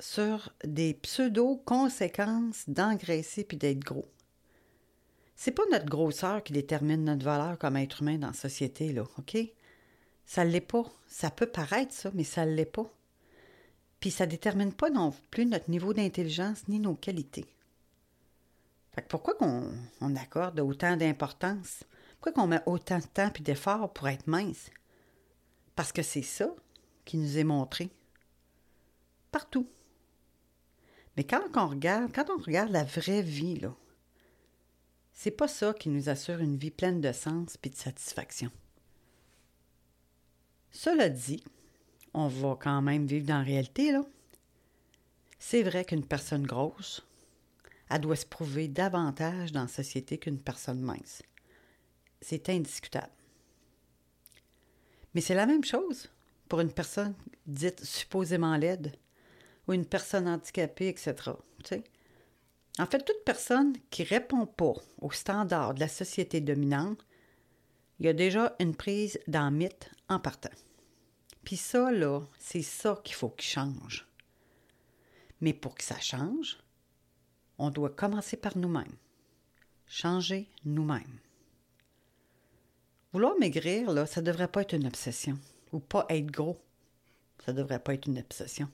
sur 0.00 0.52
des 0.64 0.94
pseudo-conséquences 0.94 2.68
d'engraisser 2.68 3.44
puis 3.44 3.56
d'être 3.56 3.84
gros. 3.84 4.06
C'est 5.36 5.52
pas 5.52 5.64
notre 5.70 5.86
grosseur 5.86 6.42
qui 6.42 6.52
détermine 6.52 7.04
notre 7.04 7.24
valeur 7.24 7.58
comme 7.58 7.76
être 7.76 8.02
humain 8.02 8.18
dans 8.18 8.28
la 8.28 8.32
société, 8.32 8.92
là, 8.92 9.04
OK? 9.18 9.36
Ça 10.24 10.44
l'est 10.44 10.60
pas. 10.60 10.84
Ça 11.08 11.30
peut 11.30 11.46
paraître 11.46 11.92
ça, 11.92 12.10
mais 12.14 12.24
ça 12.24 12.44
l'est 12.44 12.64
pas. 12.64 12.90
Puis 14.00 14.10
ça 14.10 14.26
détermine 14.26 14.72
pas 14.72 14.90
non 14.90 15.12
plus 15.30 15.46
notre 15.46 15.70
niveau 15.70 15.94
d'intelligence 15.94 16.68
ni 16.68 16.80
nos 16.80 16.94
qualités 16.94 17.46
pourquoi 19.00 19.34
qu'on 19.34 19.72
on 20.00 20.16
accorde 20.16 20.60
autant 20.60 20.96
d'importance? 20.96 21.84
Pourquoi 22.12 22.32
qu'on 22.32 22.48
met 22.48 22.62
autant 22.66 22.98
de 22.98 23.06
temps 23.06 23.32
et 23.34 23.42
d'efforts 23.42 23.92
pour 23.92 24.08
être 24.08 24.26
mince? 24.26 24.70
Parce 25.74 25.92
que 25.92 26.02
c'est 26.02 26.22
ça 26.22 26.54
qui 27.04 27.16
nous 27.16 27.38
est 27.38 27.44
montré. 27.44 27.90
Partout. 29.30 29.66
Mais 31.16 31.24
quand 31.24 31.42
on 31.56 31.68
regarde, 31.68 32.12
quand 32.14 32.28
on 32.30 32.40
regarde 32.40 32.70
la 32.70 32.84
vraie 32.84 33.22
vie, 33.22 33.58
là, 33.58 33.74
c'est 35.12 35.30
pas 35.30 35.48
ça 35.48 35.72
qui 35.72 35.88
nous 35.88 36.08
assure 36.08 36.40
une 36.40 36.56
vie 36.56 36.70
pleine 36.70 37.00
de 37.00 37.12
sens 37.12 37.56
et 37.62 37.70
de 37.70 37.76
satisfaction. 37.76 38.50
Cela 40.70 41.08
dit, 41.08 41.44
on 42.14 42.28
va 42.28 42.56
quand 42.60 42.82
même 42.82 43.06
vivre 43.06 43.26
dans 43.26 43.38
la 43.38 43.44
réalité, 43.44 43.92
là. 43.92 44.04
C'est 45.38 45.62
vrai 45.62 45.84
qu'une 45.84 46.06
personne 46.06 46.46
grosse, 46.46 47.06
elle 47.90 48.00
doit 48.00 48.16
se 48.16 48.26
prouver 48.26 48.68
davantage 48.68 49.52
dans 49.52 49.62
la 49.62 49.68
société 49.68 50.18
qu'une 50.18 50.40
personne 50.40 50.80
mince. 50.80 51.22
C'est 52.20 52.48
indiscutable. 52.48 53.12
Mais 55.14 55.20
c'est 55.20 55.34
la 55.34 55.46
même 55.46 55.64
chose 55.64 56.10
pour 56.48 56.60
une 56.60 56.72
personne 56.72 57.14
dite 57.46 57.84
supposément 57.84 58.56
laide 58.56 58.96
ou 59.66 59.72
une 59.72 59.86
personne 59.86 60.28
handicapée, 60.28 60.88
etc. 60.88 61.14
En 62.78 62.86
fait, 62.86 63.04
toute 63.04 63.24
personne 63.24 63.74
qui 63.90 64.02
répond 64.04 64.46
pas 64.46 64.74
aux 65.00 65.10
standards 65.10 65.74
de 65.74 65.80
la 65.80 65.88
société 65.88 66.40
dominante, 66.40 67.04
il 67.98 68.06
y 68.06 68.08
a 68.08 68.14
déjà 68.14 68.56
une 68.58 68.74
prise 68.74 69.18
dans 69.28 69.50
le 69.50 69.56
mythe 69.56 69.90
en 70.08 70.18
partant. 70.18 70.50
Puis 71.44 71.56
ça, 71.56 71.90
là, 71.90 72.20
c'est 72.38 72.62
ça 72.62 73.00
qu'il 73.04 73.14
faut 73.14 73.28
qu'il 73.28 73.48
change. 73.48 74.08
Mais 75.40 75.52
pour 75.52 75.74
que 75.74 75.84
ça 75.84 75.98
change, 76.00 76.58
on 77.58 77.70
doit 77.70 77.90
commencer 77.90 78.36
par 78.36 78.56
nous-mêmes. 78.56 78.96
Changer 79.86 80.48
nous-mêmes. 80.64 81.18
Vouloir 83.12 83.38
maigrir, 83.38 84.08
ça 84.08 84.20
ne 84.20 84.26
devrait 84.26 84.48
pas 84.48 84.62
être 84.62 84.74
une 84.74 84.86
obsession. 84.86 85.38
Ou 85.72 85.80
pas 85.80 86.06
être 86.08 86.30
gros. 86.30 86.58
Ça 87.44 87.52
ne 87.52 87.58
devrait 87.58 87.78
pas 87.78 87.94
être 87.94 88.06
une 88.06 88.18
obsession. 88.18 88.68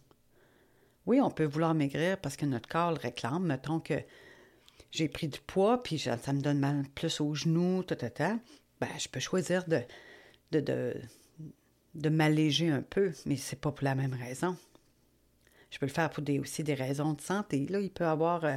Oui, 1.06 1.20
on 1.20 1.30
peut 1.30 1.44
vouloir 1.44 1.74
maigrir 1.74 2.20
parce 2.20 2.36
que 2.36 2.46
notre 2.46 2.68
corps 2.68 2.92
le 2.92 2.98
réclame. 2.98 3.44
Mettons 3.44 3.80
que 3.80 3.94
j'ai 4.90 5.08
pris 5.08 5.28
du 5.28 5.40
poids, 5.40 5.82
puis 5.82 5.98
ça, 5.98 6.16
me 6.32 6.40
donne 6.40 6.58
mal 6.58 6.84
plus 6.94 7.20
aux 7.20 7.34
genoux, 7.34 7.82
ta, 7.82 7.96
Ben, 8.80 8.88
je 8.98 9.08
peux 9.08 9.20
choisir 9.20 9.66
de, 9.66 9.82
de, 10.52 10.60
de, 10.60 10.94
de 11.94 12.08
m'alléger 12.08 12.70
un 12.70 12.82
peu, 12.82 13.12
mais 13.26 13.36
c'est 13.36 13.60
pas 13.60 13.72
pour 13.72 13.84
la 13.84 13.94
même 13.94 14.14
raison. 14.14 14.56
Je 15.70 15.78
peux 15.78 15.86
le 15.86 15.92
faire 15.92 16.08
pour 16.08 16.22
des, 16.22 16.38
aussi 16.38 16.64
des 16.64 16.74
raisons 16.74 17.12
de 17.12 17.20
santé. 17.20 17.66
Là, 17.68 17.80
il 17.80 17.90
peut 17.90 18.06
avoir 18.06 18.44
euh, 18.44 18.54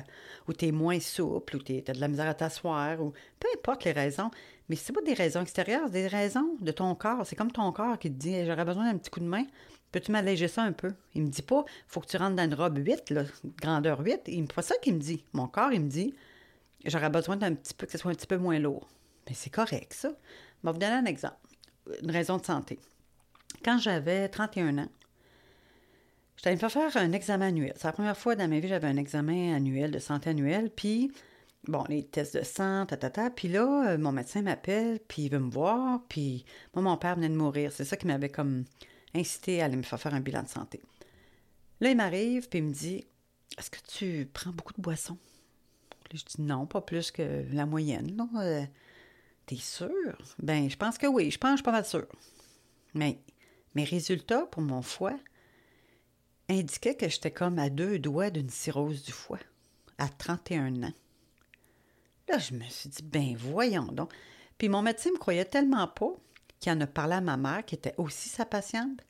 où 0.47 0.53
tu 0.53 0.67
es 0.67 0.71
moins 0.71 0.99
souple, 0.99 1.57
où 1.57 1.59
tu 1.59 1.83
as 1.85 1.93
de 1.93 1.99
la 1.99 2.07
misère 2.07 2.29
à 2.29 2.33
t'asseoir, 2.33 3.01
ou 3.01 3.11
peu 3.39 3.47
importe 3.53 3.83
les 3.83 3.91
raisons. 3.91 4.31
Mais 4.69 4.77
c'est 4.77 4.93
pas 4.93 5.01
des 5.01 5.13
raisons 5.13 5.41
extérieures, 5.41 5.83
c'est 5.87 5.93
des 5.93 6.07
raisons 6.07 6.55
de 6.61 6.71
ton 6.71 6.95
corps. 6.95 7.25
C'est 7.25 7.35
comme 7.35 7.51
ton 7.51 7.69
corps 7.73 7.99
qui 7.99 8.09
te 8.09 8.17
dit 8.17 8.45
J'aurais 8.45 8.63
besoin 8.63 8.89
d'un 8.89 8.97
petit 8.97 9.09
coup 9.09 9.19
de 9.19 9.25
main. 9.25 9.45
Peux-tu 9.91 10.13
m'alléger 10.13 10.47
ça 10.47 10.63
un 10.63 10.71
peu? 10.71 10.93
Il 11.13 11.23
me 11.23 11.27
dit 11.27 11.41
pas 11.41 11.65
faut 11.87 11.99
que 11.99 12.07
tu 12.07 12.15
rentres 12.15 12.37
dans 12.37 12.45
une 12.45 12.53
robe 12.53 12.77
8, 12.77 13.09
là, 13.09 13.23
grandeur 13.61 13.99
8. 13.99 14.21
Il 14.27 14.43
me 14.43 14.47
pas 14.47 14.61
ça 14.61 14.75
qu'il 14.81 14.93
me 14.93 14.99
dit. 14.99 15.25
Mon 15.33 15.47
corps, 15.47 15.73
il 15.73 15.81
me 15.81 15.89
dit 15.89 16.15
J'aurais 16.85 17.09
besoin 17.09 17.35
d'un 17.35 17.53
petit 17.53 17.73
peu, 17.73 17.85
que 17.85 17.91
ce 17.91 17.97
soit 17.97 18.11
un 18.11 18.15
petit 18.15 18.27
peu 18.27 18.37
moins 18.37 18.57
lourd. 18.57 18.87
Mais 19.27 19.33
c'est 19.33 19.49
correct, 19.49 19.91
ça. 19.93 20.09
Je 20.09 20.67
vais 20.67 20.73
vous 20.73 20.79
donner 20.79 20.93
un 20.93 21.05
exemple. 21.05 21.35
Une 22.01 22.11
raison 22.11 22.37
de 22.37 22.45
santé. 22.45 22.79
Quand 23.65 23.77
j'avais 23.77 24.29
31 24.29 24.77
ans, 24.77 24.89
je 26.43 26.49
allée 26.49 26.55
me 26.55 26.59
faire 26.69 26.91
faire 26.91 26.97
un 26.97 27.11
examen 27.11 27.47
annuel. 27.47 27.73
C'est 27.75 27.85
la 27.85 27.93
première 27.93 28.17
fois 28.17 28.35
dans 28.35 28.47
ma 28.47 28.55
vie 28.55 28.61
que 28.63 28.67
j'avais 28.69 28.87
un 28.87 28.97
examen 28.97 29.55
annuel 29.55 29.91
de 29.91 29.99
santé 29.99 30.31
annuel. 30.31 30.71
Puis, 30.71 31.11
bon, 31.67 31.83
les 31.87 32.03
tests 32.03 32.35
de 32.35 32.43
sang, 32.43 32.87
ta, 32.87 32.97
ta, 32.97 33.11
ta. 33.11 33.29
Puis 33.29 33.47
là, 33.47 33.91
euh, 33.91 33.97
mon 33.99 34.11
médecin 34.11 34.41
m'appelle, 34.41 34.99
puis 35.07 35.23
il 35.23 35.29
veut 35.29 35.39
me 35.39 35.51
voir. 35.51 36.01
Puis 36.09 36.43
moi, 36.73 36.81
mon 36.81 36.97
père 36.97 37.15
venait 37.15 37.29
de 37.29 37.35
mourir. 37.35 37.71
C'est 37.71 37.85
ça 37.85 37.95
qui 37.95 38.07
m'avait 38.07 38.29
comme 38.29 38.65
incité 39.13 39.61
à 39.61 39.65
aller 39.65 39.75
me 39.75 39.83
faire 39.83 39.99
faire 39.99 40.15
un 40.15 40.19
bilan 40.19 40.41
de 40.41 40.47
santé. 40.47 40.81
Là, 41.79 41.91
il 41.91 41.97
m'arrive, 41.97 42.49
puis 42.49 42.57
il 42.57 42.65
me 42.65 42.73
dit 42.73 43.05
Est-ce 43.59 43.69
que 43.69 43.79
tu 43.87 44.27
prends 44.33 44.51
beaucoup 44.51 44.73
de 44.73 44.81
boissons? 44.81 45.17
Là, 46.11 46.15
je 46.15 46.23
dis 46.23 46.41
Non, 46.41 46.65
pas 46.65 46.81
plus 46.81 47.11
que 47.11 47.45
la 47.51 47.67
moyenne. 47.67 48.17
Euh, 48.37 48.65
T'es 49.45 49.57
sûr? 49.57 49.91
Ben, 50.39 50.71
je 50.71 50.77
pense 50.77 50.97
que 50.97 51.05
oui. 51.05 51.29
Je 51.29 51.37
pense, 51.37 51.51
je 51.51 51.55
suis 51.57 51.63
pas 51.63 51.71
mal 51.71 51.85
sûr. 51.85 52.07
Mais 52.95 53.19
mes 53.75 53.83
résultats 53.83 54.47
pour 54.47 54.63
mon 54.63 54.81
foie 54.81 55.17
indiquait 56.51 56.95
que 56.95 57.09
j'étais 57.09 57.31
comme 57.31 57.59
à 57.59 57.69
deux 57.69 57.99
doigts 57.99 58.29
d'une 58.29 58.49
cirrhose 58.49 59.03
du 59.03 59.11
foie, 59.11 59.39
à 59.97 60.07
31 60.07 60.83
ans. 60.83 60.93
Là, 62.27 62.37
je 62.37 62.53
me 62.53 62.63
suis 62.65 62.89
dit, 62.89 63.03
ben 63.03 63.35
voyons 63.35 63.91
donc. 63.91 64.13
Puis 64.57 64.69
mon 64.69 64.81
médecin 64.81 65.11
me 65.11 65.17
croyait 65.17 65.45
tellement 65.45 65.87
pas 65.87 66.13
qu'il 66.59 66.71
en 66.71 66.81
a 66.81 66.87
parlé 66.87 67.15
à 67.15 67.21
ma 67.21 67.37
mère, 67.37 67.65
qui 67.65 67.75
était 67.75 67.95
aussi 67.97 68.29
sa 68.29 68.45
patiente, 68.45 69.01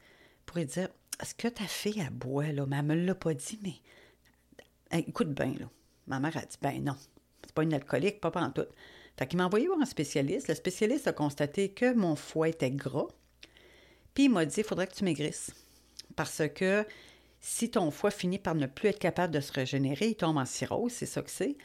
pour 0.46 0.58
lui 0.58 0.66
dire, 0.66 0.90
est-ce 1.22 1.36
que 1.36 1.48
ta 1.48 1.66
fille, 1.66 2.02
a 2.02 2.10
boit, 2.10 2.52
là? 2.52 2.66
Mais 2.66 2.78
elle 2.78 2.86
me 2.86 2.96
l'a 2.96 3.16
pas 3.16 3.34
dit, 3.34 3.60
mais 3.62 5.00
écoute 5.00 5.34
bien, 5.34 5.54
là. 5.60 5.70
Ma 6.08 6.20
mère 6.20 6.36
a 6.38 6.42
dit, 6.42 6.58
ben 6.62 6.84
non, 6.84 6.96
c'est 7.46 7.54
pas 7.54 7.64
une 7.64 7.74
alcoolique, 7.74 8.22
pas 8.22 8.32
en 8.36 8.52
tout. 8.52 8.66
Fait 9.18 9.28
qu'il 9.28 9.38
m'a 9.38 9.46
envoyé 9.46 9.68
voir 9.68 9.80
un 9.80 9.86
spécialiste. 9.86 10.48
Le 10.48 10.56
spécialiste 10.56 11.08
a 11.08 11.14
constaté 11.14 11.70
que 11.70 11.94
mon 11.94 12.16
foie 12.16 12.50
était 12.50 12.72
gras. 12.72 13.08
Puis 14.14 14.26
il 14.26 14.30
m'a 14.30 14.46
dit, 14.46 14.62
il 14.62 14.64
faudrait 14.64 14.88
que 14.88 14.96
tu 14.96 15.04
maigrisses. 15.04 15.52
Parce 16.16 16.42
que 16.56 16.86
si 17.42 17.72
ton 17.72 17.90
foie 17.90 18.12
finit 18.12 18.38
par 18.38 18.56
ne 18.56 18.68
plus 18.68 18.90
être 18.90 19.00
capable 19.00 19.34
de 19.34 19.40
se 19.40 19.52
régénérer, 19.52 20.10
il 20.10 20.16
tombe 20.16 20.38
en 20.38 20.46
cirrhose, 20.46 20.92
c'est 20.92 21.08
ça 21.08 21.24
que 21.24 21.30
c'est. 21.32 21.58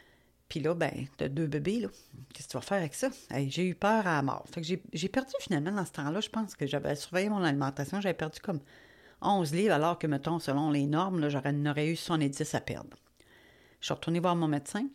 Puis 0.48 0.60
là, 0.60 0.74
ben, 0.74 1.06
t'as 1.18 1.28
deux 1.28 1.46
bébés, 1.46 1.80
là. 1.80 1.88
Qu'est-ce 2.32 2.46
que 2.46 2.52
tu 2.52 2.56
vas 2.56 2.62
faire 2.62 2.78
avec 2.78 2.94
ça? 2.94 3.10
j'ai 3.48 3.66
eu 3.66 3.74
peur 3.74 4.06
à 4.06 4.16
la 4.16 4.22
mort. 4.22 4.46
Fait 4.52 4.62
que 4.62 4.66
j'ai 4.92 5.08
perdu 5.08 5.32
finalement 5.40 5.72
dans 5.72 5.84
ce 5.84 5.92
temps-là. 5.92 6.20
Je 6.20 6.28
pense 6.30 6.54
que 6.54 6.66
j'avais 6.66 6.94
surveillé 6.94 7.28
mon 7.28 7.42
alimentation. 7.42 8.00
J'avais 8.00 8.14
perdu 8.14 8.40
comme 8.40 8.60
11 9.20 9.52
livres, 9.52 9.74
alors 9.74 9.98
que, 9.98 10.06
mettons, 10.06 10.38
selon 10.38 10.70
les 10.70 10.86
normes, 10.86 11.28
j'aurais 11.28 11.54
aurais 11.68 11.88
eu 11.88 11.96
70 11.96 12.54
à 12.54 12.60
perdre. 12.60 12.96
Je 13.80 13.86
suis 13.86 13.94
retournée 13.94 14.20
voir 14.20 14.36
mon 14.36 14.48
médecin. 14.48 14.86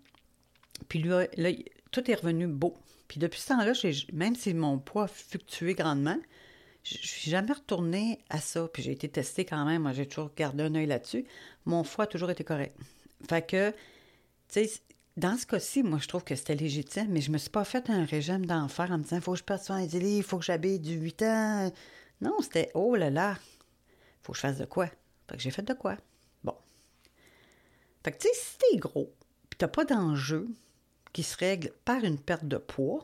Puis 0.88 1.00
lui, 1.00 1.10
là, 1.10 1.52
tout 1.92 2.10
est 2.10 2.16
revenu 2.16 2.48
beau. 2.48 2.76
Puis 3.08 3.20
depuis 3.20 3.40
ce 3.40 3.50
temps-là, 3.50 3.74
même 4.14 4.36
si 4.36 4.54
mon 4.54 4.80
poids 4.80 5.04
a 5.04 5.08
fluctué 5.08 5.74
grandement, 5.74 6.18
je 6.84 6.98
suis 6.98 7.32
jamais 7.32 7.54
retournée 7.54 8.20
à 8.30 8.40
ça. 8.40 8.68
Puis 8.68 8.84
j'ai 8.84 8.92
été 8.92 9.10
testée 9.10 9.46
quand 9.46 9.66
même. 9.66 9.84
Moi, 9.84 9.94
j'ai 9.94 10.08
toujours 10.08 10.32
gardé 10.36 10.64
un 10.64 10.76
œil 10.76 10.88
là-dessus. 10.88 11.26
Mon 11.66 11.84
foie 11.84 12.06
a 12.06 12.08
toujours 12.08 12.30
été 12.30 12.44
correct. 12.44 12.76
Fait 13.30 13.46
que, 13.46 13.72
tu 13.72 14.66
sais, 14.66 14.72
dans 15.18 15.38
ce 15.38 15.46
cas-ci, 15.46 15.84
moi, 15.84 16.00
je 16.02 16.08
trouve 16.08 16.24
que 16.24 16.36
c'était 16.36 16.56
légitime, 16.56 17.08
mais 17.10 17.22
je 17.22 17.32
me 17.32 17.38
suis 17.38 17.50
pas 17.50 17.64
fait 17.64 17.90
un 17.90 18.06
régime 18.06 18.46
d'enfer 18.46 18.92
en 18.92 18.98
me 18.98 19.04
disant, 19.04 19.22
faut 19.22 19.34
que 19.34 19.40
je 19.40 19.44
perde 19.44 19.62
les 19.70 20.00
livres, 20.00 20.18
il 20.18 20.24
faut 20.24 20.40
que 20.40 20.46
j'habite 20.46 20.82
du 20.82 20.94
8 20.94 21.22
ans. 21.24 21.72
Non, 22.22 22.38
c'était, 22.42 22.72
oh 22.74 22.96
là 22.96 23.10
là, 23.10 23.38
faut 24.24 24.32
que 24.32 24.38
je 24.38 24.42
fasse 24.42 24.58
de 24.58 24.66
quoi? 24.66 24.88
Fait 25.28 25.38
que 25.38 25.42
j'ai 25.42 25.52
fait 25.52 25.64
de 25.64 25.74
quoi? 25.74 25.98
Bon. 26.44 26.56
Fait 28.04 28.12
que, 28.12 28.18
tu 28.18 28.28
sais, 28.28 28.34
si 28.34 28.58
t'es 28.58 28.78
gros, 28.78 29.14
puis 29.50 29.58
t'as 29.58 29.68
pas 29.68 29.86
d'enjeu 29.86 30.48
qui 31.14 31.24
se 31.24 31.38
règle 31.38 31.72
par 31.84 32.04
une 32.04 32.20
perte 32.20 32.46
de 32.46 32.58
poids, 32.58 33.04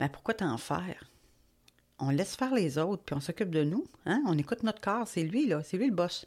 ben 0.00 0.08
pourquoi 0.08 0.34
t'en 0.34 0.58
faire? 0.58 1.10
On 1.98 2.10
laisse 2.10 2.36
faire 2.36 2.54
les 2.54 2.78
autres, 2.78 3.02
puis 3.04 3.14
on 3.14 3.20
s'occupe 3.20 3.50
de 3.50 3.64
nous. 3.64 3.84
Hein? 4.06 4.22
On 4.26 4.36
écoute 4.36 4.62
notre 4.62 4.80
corps, 4.80 5.06
c'est 5.06 5.22
lui, 5.22 5.46
là, 5.46 5.62
c'est 5.62 5.76
lui 5.76 5.86
le 5.86 5.94
boss. 5.94 6.24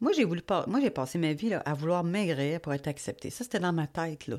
Moi, 0.00 0.12
j'ai 0.12 0.24
voulu 0.24 0.42
moi, 0.66 0.80
j'ai 0.80 0.90
passé 0.90 1.18
ma 1.18 1.32
vie 1.32 1.54
à 1.54 1.74
vouloir 1.74 2.04
maigrir 2.04 2.60
pour 2.60 2.74
être 2.74 2.88
acceptée. 2.88 3.30
Ça, 3.30 3.44
c'était 3.44 3.60
dans 3.60 3.72
ma 3.72 3.86
tête, 3.86 4.26
là. 4.26 4.36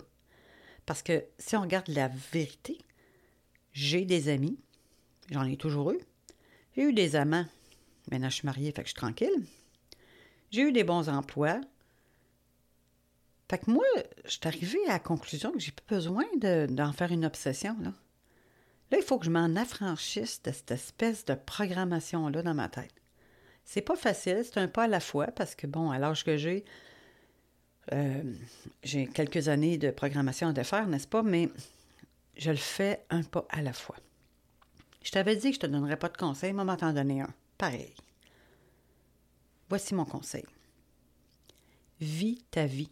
Parce 0.86 1.02
que 1.02 1.24
si 1.38 1.56
on 1.56 1.62
regarde 1.62 1.88
la 1.90 2.08
vérité, 2.08 2.78
j'ai 3.74 4.06
des 4.06 4.30
amis, 4.30 4.58
j'en 5.32 5.44
ai 5.44 5.58
toujours 5.58 5.92
eu. 5.92 6.00
J'ai 6.76 6.84
eu 6.84 6.94
des 6.94 7.16
amants. 7.16 7.46
Maintenant, 8.12 8.30
je 8.30 8.36
suis 8.36 8.46
mariée, 8.46 8.72
fait 8.72 8.84
que 8.84 8.88
je 8.88 8.94
suis 8.94 9.02
tranquille. 9.02 9.44
J'ai 10.52 10.62
eu 10.62 10.72
des 10.72 10.84
bons 10.84 11.10
emplois. 11.10 11.60
Fait 13.50 13.58
que 13.58 13.72
moi, 13.72 13.86
je 14.26 14.32
suis 14.32 14.40
arrivée 14.46 14.86
à 14.88 14.94
la 14.94 15.00
conclusion 15.00 15.52
que 15.52 15.60
j'ai 15.60 15.72
pas 15.72 15.96
besoin 15.96 16.26
d'en 16.38 16.94
faire 16.94 17.12
une 17.12 17.26
obsession, 17.26 17.76
là. 17.82 17.94
Là, 18.92 18.98
il 18.98 19.04
faut 19.04 19.20
que 19.20 19.26
je 19.26 19.32
m'en 19.32 19.56
affranchisse 19.56 20.42
de 20.44 20.52
cette 20.52 20.72
espèce 20.72 21.26
de 21.26 21.34
programmation-là 21.34 22.42
dans 22.42 22.54
ma 22.54 22.70
tête. 22.70 22.94
C'est 23.66 23.82
pas 23.82 23.98
facile, 23.98 24.44
c'est 24.46 24.60
un 24.60 24.70
pas 24.70 24.84
à 24.86 24.88
la 24.88 25.02
fois 25.02 25.28
parce 25.28 25.56
que, 25.56 25.68
bon, 25.68 25.92
à 25.92 26.00
l'âge 26.00 26.24
que 26.24 26.38
j'ai, 26.38 26.64
euh, 27.94 28.24
j'ai 28.84 29.08
quelques 29.08 29.50
années 29.50 29.78
de 29.78 29.92
programmation 29.92 30.48
à 30.56 30.64
faire, 30.64 30.88
n'est-ce 30.88 31.08
pas? 31.08 31.24
Mais 31.24 31.50
je 32.38 32.52
le 32.52 32.58
fais 32.58 33.06
un 33.10 33.24
pas 33.24 33.46
à 33.50 33.62
la 33.62 33.74
fois. 33.74 33.98
Je 35.04 35.12
t'avais 35.12 35.36
dit 35.36 35.50
que 35.50 35.56
je 35.56 35.60
te 35.62 35.68
donnerais 35.68 35.98
pas 35.98 36.10
de 36.10 36.18
conseil, 36.18 36.54
mais 36.54 36.64
m'en 36.64 36.76
donner 36.76 37.22
un. 37.22 37.34
Pareil. 37.58 37.94
Voici 39.70 39.94
mon 39.96 40.06
conseil. 40.06 40.46
Vis 42.00 42.44
ta 42.52 42.66
vie. 42.66 42.90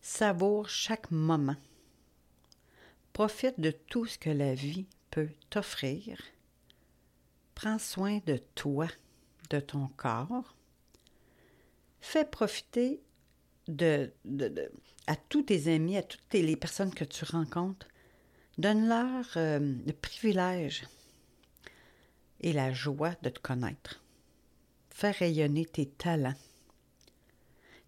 Savoure 0.00 0.68
chaque 0.68 1.10
moment. 1.10 1.56
Profite 3.12 3.60
de 3.60 3.70
tout 3.70 4.06
ce 4.06 4.18
que 4.18 4.30
la 4.30 4.54
vie 4.54 4.86
peut 5.10 5.28
t'offrir. 5.50 6.18
Prends 7.54 7.78
soin 7.78 8.20
de 8.26 8.38
toi, 8.54 8.88
de 9.50 9.60
ton 9.60 9.88
corps. 9.96 10.56
Fais 12.00 12.24
profiter 12.24 13.02
à 15.06 15.16
tous 15.28 15.42
tes 15.42 15.72
amis, 15.72 15.96
à 15.96 16.02
toutes 16.02 16.32
les 16.32 16.56
personnes 16.56 16.94
que 16.94 17.04
tu 17.04 17.24
rencontres. 17.24 17.86
Donne-leur 18.58 19.26
euh, 19.36 19.58
le 19.58 19.92
privilège 19.92 20.84
et 22.40 22.52
la 22.52 22.72
joie 22.72 23.14
de 23.22 23.30
te 23.30 23.40
connaître. 23.40 24.02
Fais 24.90 25.10
rayonner 25.10 25.64
tes 25.64 25.86
talents. 25.86 26.34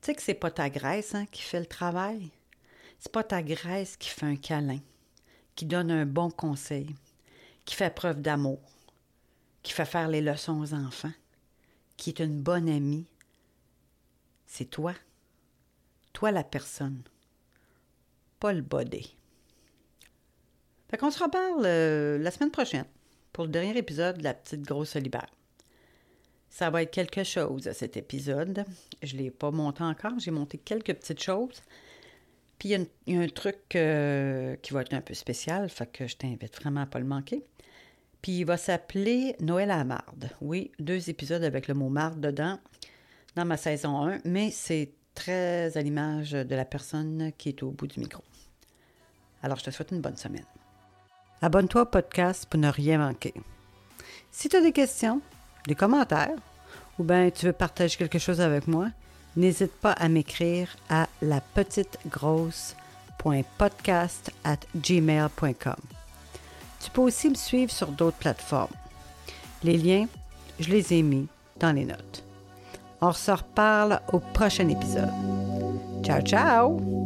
Tu 0.01 0.07
sais 0.07 0.15
que 0.15 0.23
c'est 0.23 0.35
pas 0.35 0.51
ta 0.51 0.71
graisse 0.71 1.15
hein, 1.15 1.27
qui 1.27 1.43
fait 1.43 1.61
le 1.61 1.67
travail, 1.67 2.31
C'est 2.99 3.13
pas 3.13 3.25
ta 3.25 3.43
graisse 3.43 3.97
qui 3.97 4.09
fait 4.09 4.27
un 4.27 4.37
câlin, 4.37 4.81
qui 5.55 5.67
donne 5.67 5.91
un 5.91 6.07
bon 6.07 6.31
conseil, 6.31 6.95
qui 7.65 7.75
fait 7.75 7.95
preuve 7.95 8.21
d'amour, 8.21 8.61
qui 9.63 9.73
fait 9.73 9.85
faire 9.85 10.09
les 10.09 10.21
leçons 10.21 10.61
aux 10.61 10.75
enfants, 10.75 11.13
qui 11.97 12.11
est 12.11 12.21
une 12.21 12.41
bonne 12.41 12.69
amie. 12.69 13.07
C'est 14.47 14.71
toi. 14.71 14.95
Toi 16.13 16.31
la 16.31 16.45
personne. 16.45 17.03
Pas 18.41 18.53
le 18.53 18.63
body. 18.63 19.17
Fait 20.91 20.97
qu'on 20.97 21.11
se 21.11 21.23
reparle 21.23 21.65
euh, 21.65 22.19
la 22.19 22.31
semaine 22.31 22.51
prochaine 22.51 22.85
pour 23.33 23.45
le 23.45 23.51
dernier 23.51 23.77
épisode 23.77 24.19
de 24.19 24.23
La 24.23 24.35
Petite 24.35 24.63
Grosse 24.63 24.95
Libère. 24.95 25.31
Ça 26.51 26.71
va 26.71 26.83
être 26.83 26.93
quelque 26.93 27.25
chose, 27.25 27.69
cet 27.73 27.97
épisode. 27.97 28.65
Je 29.03 29.17
ne 29.17 29.23
l'ai 29.23 29.31
pas 29.33 29.51
monté 29.51 29.83
encore. 29.83 30.17
J'ai 30.21 30.31
monté 30.31 30.57
quelques 30.57 30.95
petites 30.95 31.21
choses. 31.21 31.63
Puis 32.59 32.71
il 32.71 32.87
y, 33.15 33.17
a 33.17 33.21
un 33.21 33.29
truc 33.29 33.59
euh, 33.75 34.57
qui 34.63 34.73
va 34.73 34.83
être 34.83 34.95
un 34.95 35.01
peu 35.01 35.15
spécial, 35.15 35.69
fait 35.69 35.91
que 35.91 36.07
je 36.07 36.17
t'invite 36.17 36.55
vraiment 36.57 36.83
à 36.83 36.87
pas 36.87 36.99
le 36.99 37.05
manquer. 37.05 37.43
Puis 38.23 38.33
il 38.33 38.45
va 38.45 38.57
s'appeler 38.57 39.37
Noël 39.41 39.71
à 39.71 39.85
marde. 39.85 40.31
Oui, 40.41 40.71
deux 40.79 41.11
épisodes 41.11 41.45
avec 41.45 41.69
le 41.69 41.75
mot 41.75 41.89
marde 41.89 42.21
dedans 42.21 42.59
dans 43.37 43.45
ma 43.45 43.57
saison 43.57 44.07
1, 44.07 44.21
mais 44.25 44.51
c'est 44.51 44.93
très 45.15 45.77
à 45.77 45.83
l'image 45.83 46.33
de 46.33 46.55
la 46.55 46.65
personne 46.65 47.33
qui 47.37 47.51
est 47.51 47.63
au 47.63 47.71
bout 47.71 47.87
du 47.87 48.01
micro. 48.01 48.23
Alors 49.43 49.59
je 49.59 49.65
te 49.65 49.71
souhaite 49.71 49.91
une 49.91 50.01
bonne 50.01 50.17
semaine. 50.17 50.47
Abonne-toi 51.43 51.83
au 51.83 51.87
podcast 51.87 52.47
pour 52.47 52.59
ne 52.59 52.69
rien 52.69 52.99
manquer. 52.99 53.35
Si 54.31 54.49
tu 54.49 54.57
as 54.57 54.63
des 54.63 54.73
questions, 54.73 55.21
des 55.67 55.75
commentaires, 55.75 56.37
ou 56.99 57.05
bien 57.05 57.31
tu 57.31 57.47
veux 57.47 57.53
partager 57.53 57.97
quelque 57.97 58.19
chose 58.19 58.41
avec 58.41 58.67
moi, 58.67 58.89
n'hésite 59.37 59.73
pas 59.73 59.93
à 59.93 60.09
m'écrire 60.09 60.69
à 60.89 61.09
la 61.23 61.41
petite 61.41 61.99
gmail.com. 64.77 65.77
Tu 66.81 66.91
peux 66.91 67.01
aussi 67.01 67.31
me 67.31 67.35
suivre 67.35 67.73
sur 67.73 67.89
d'autres 67.89 68.19
plateformes. 68.19 68.75
Les 69.63 69.79
liens, 69.79 70.07
je 70.61 70.71
les 70.71 70.93
ai 70.93 71.03
mis 71.03 71.27
dans 71.59 71.73
les 71.73 71.87
notes. 71.87 72.25
On 73.01 73.13
se 73.13 73.31
reparle 73.31 74.01
au 74.13 74.19
prochain 74.19 74.69
épisode. 74.69 75.13
Ciao, 76.03 76.21
ciao! 76.21 77.04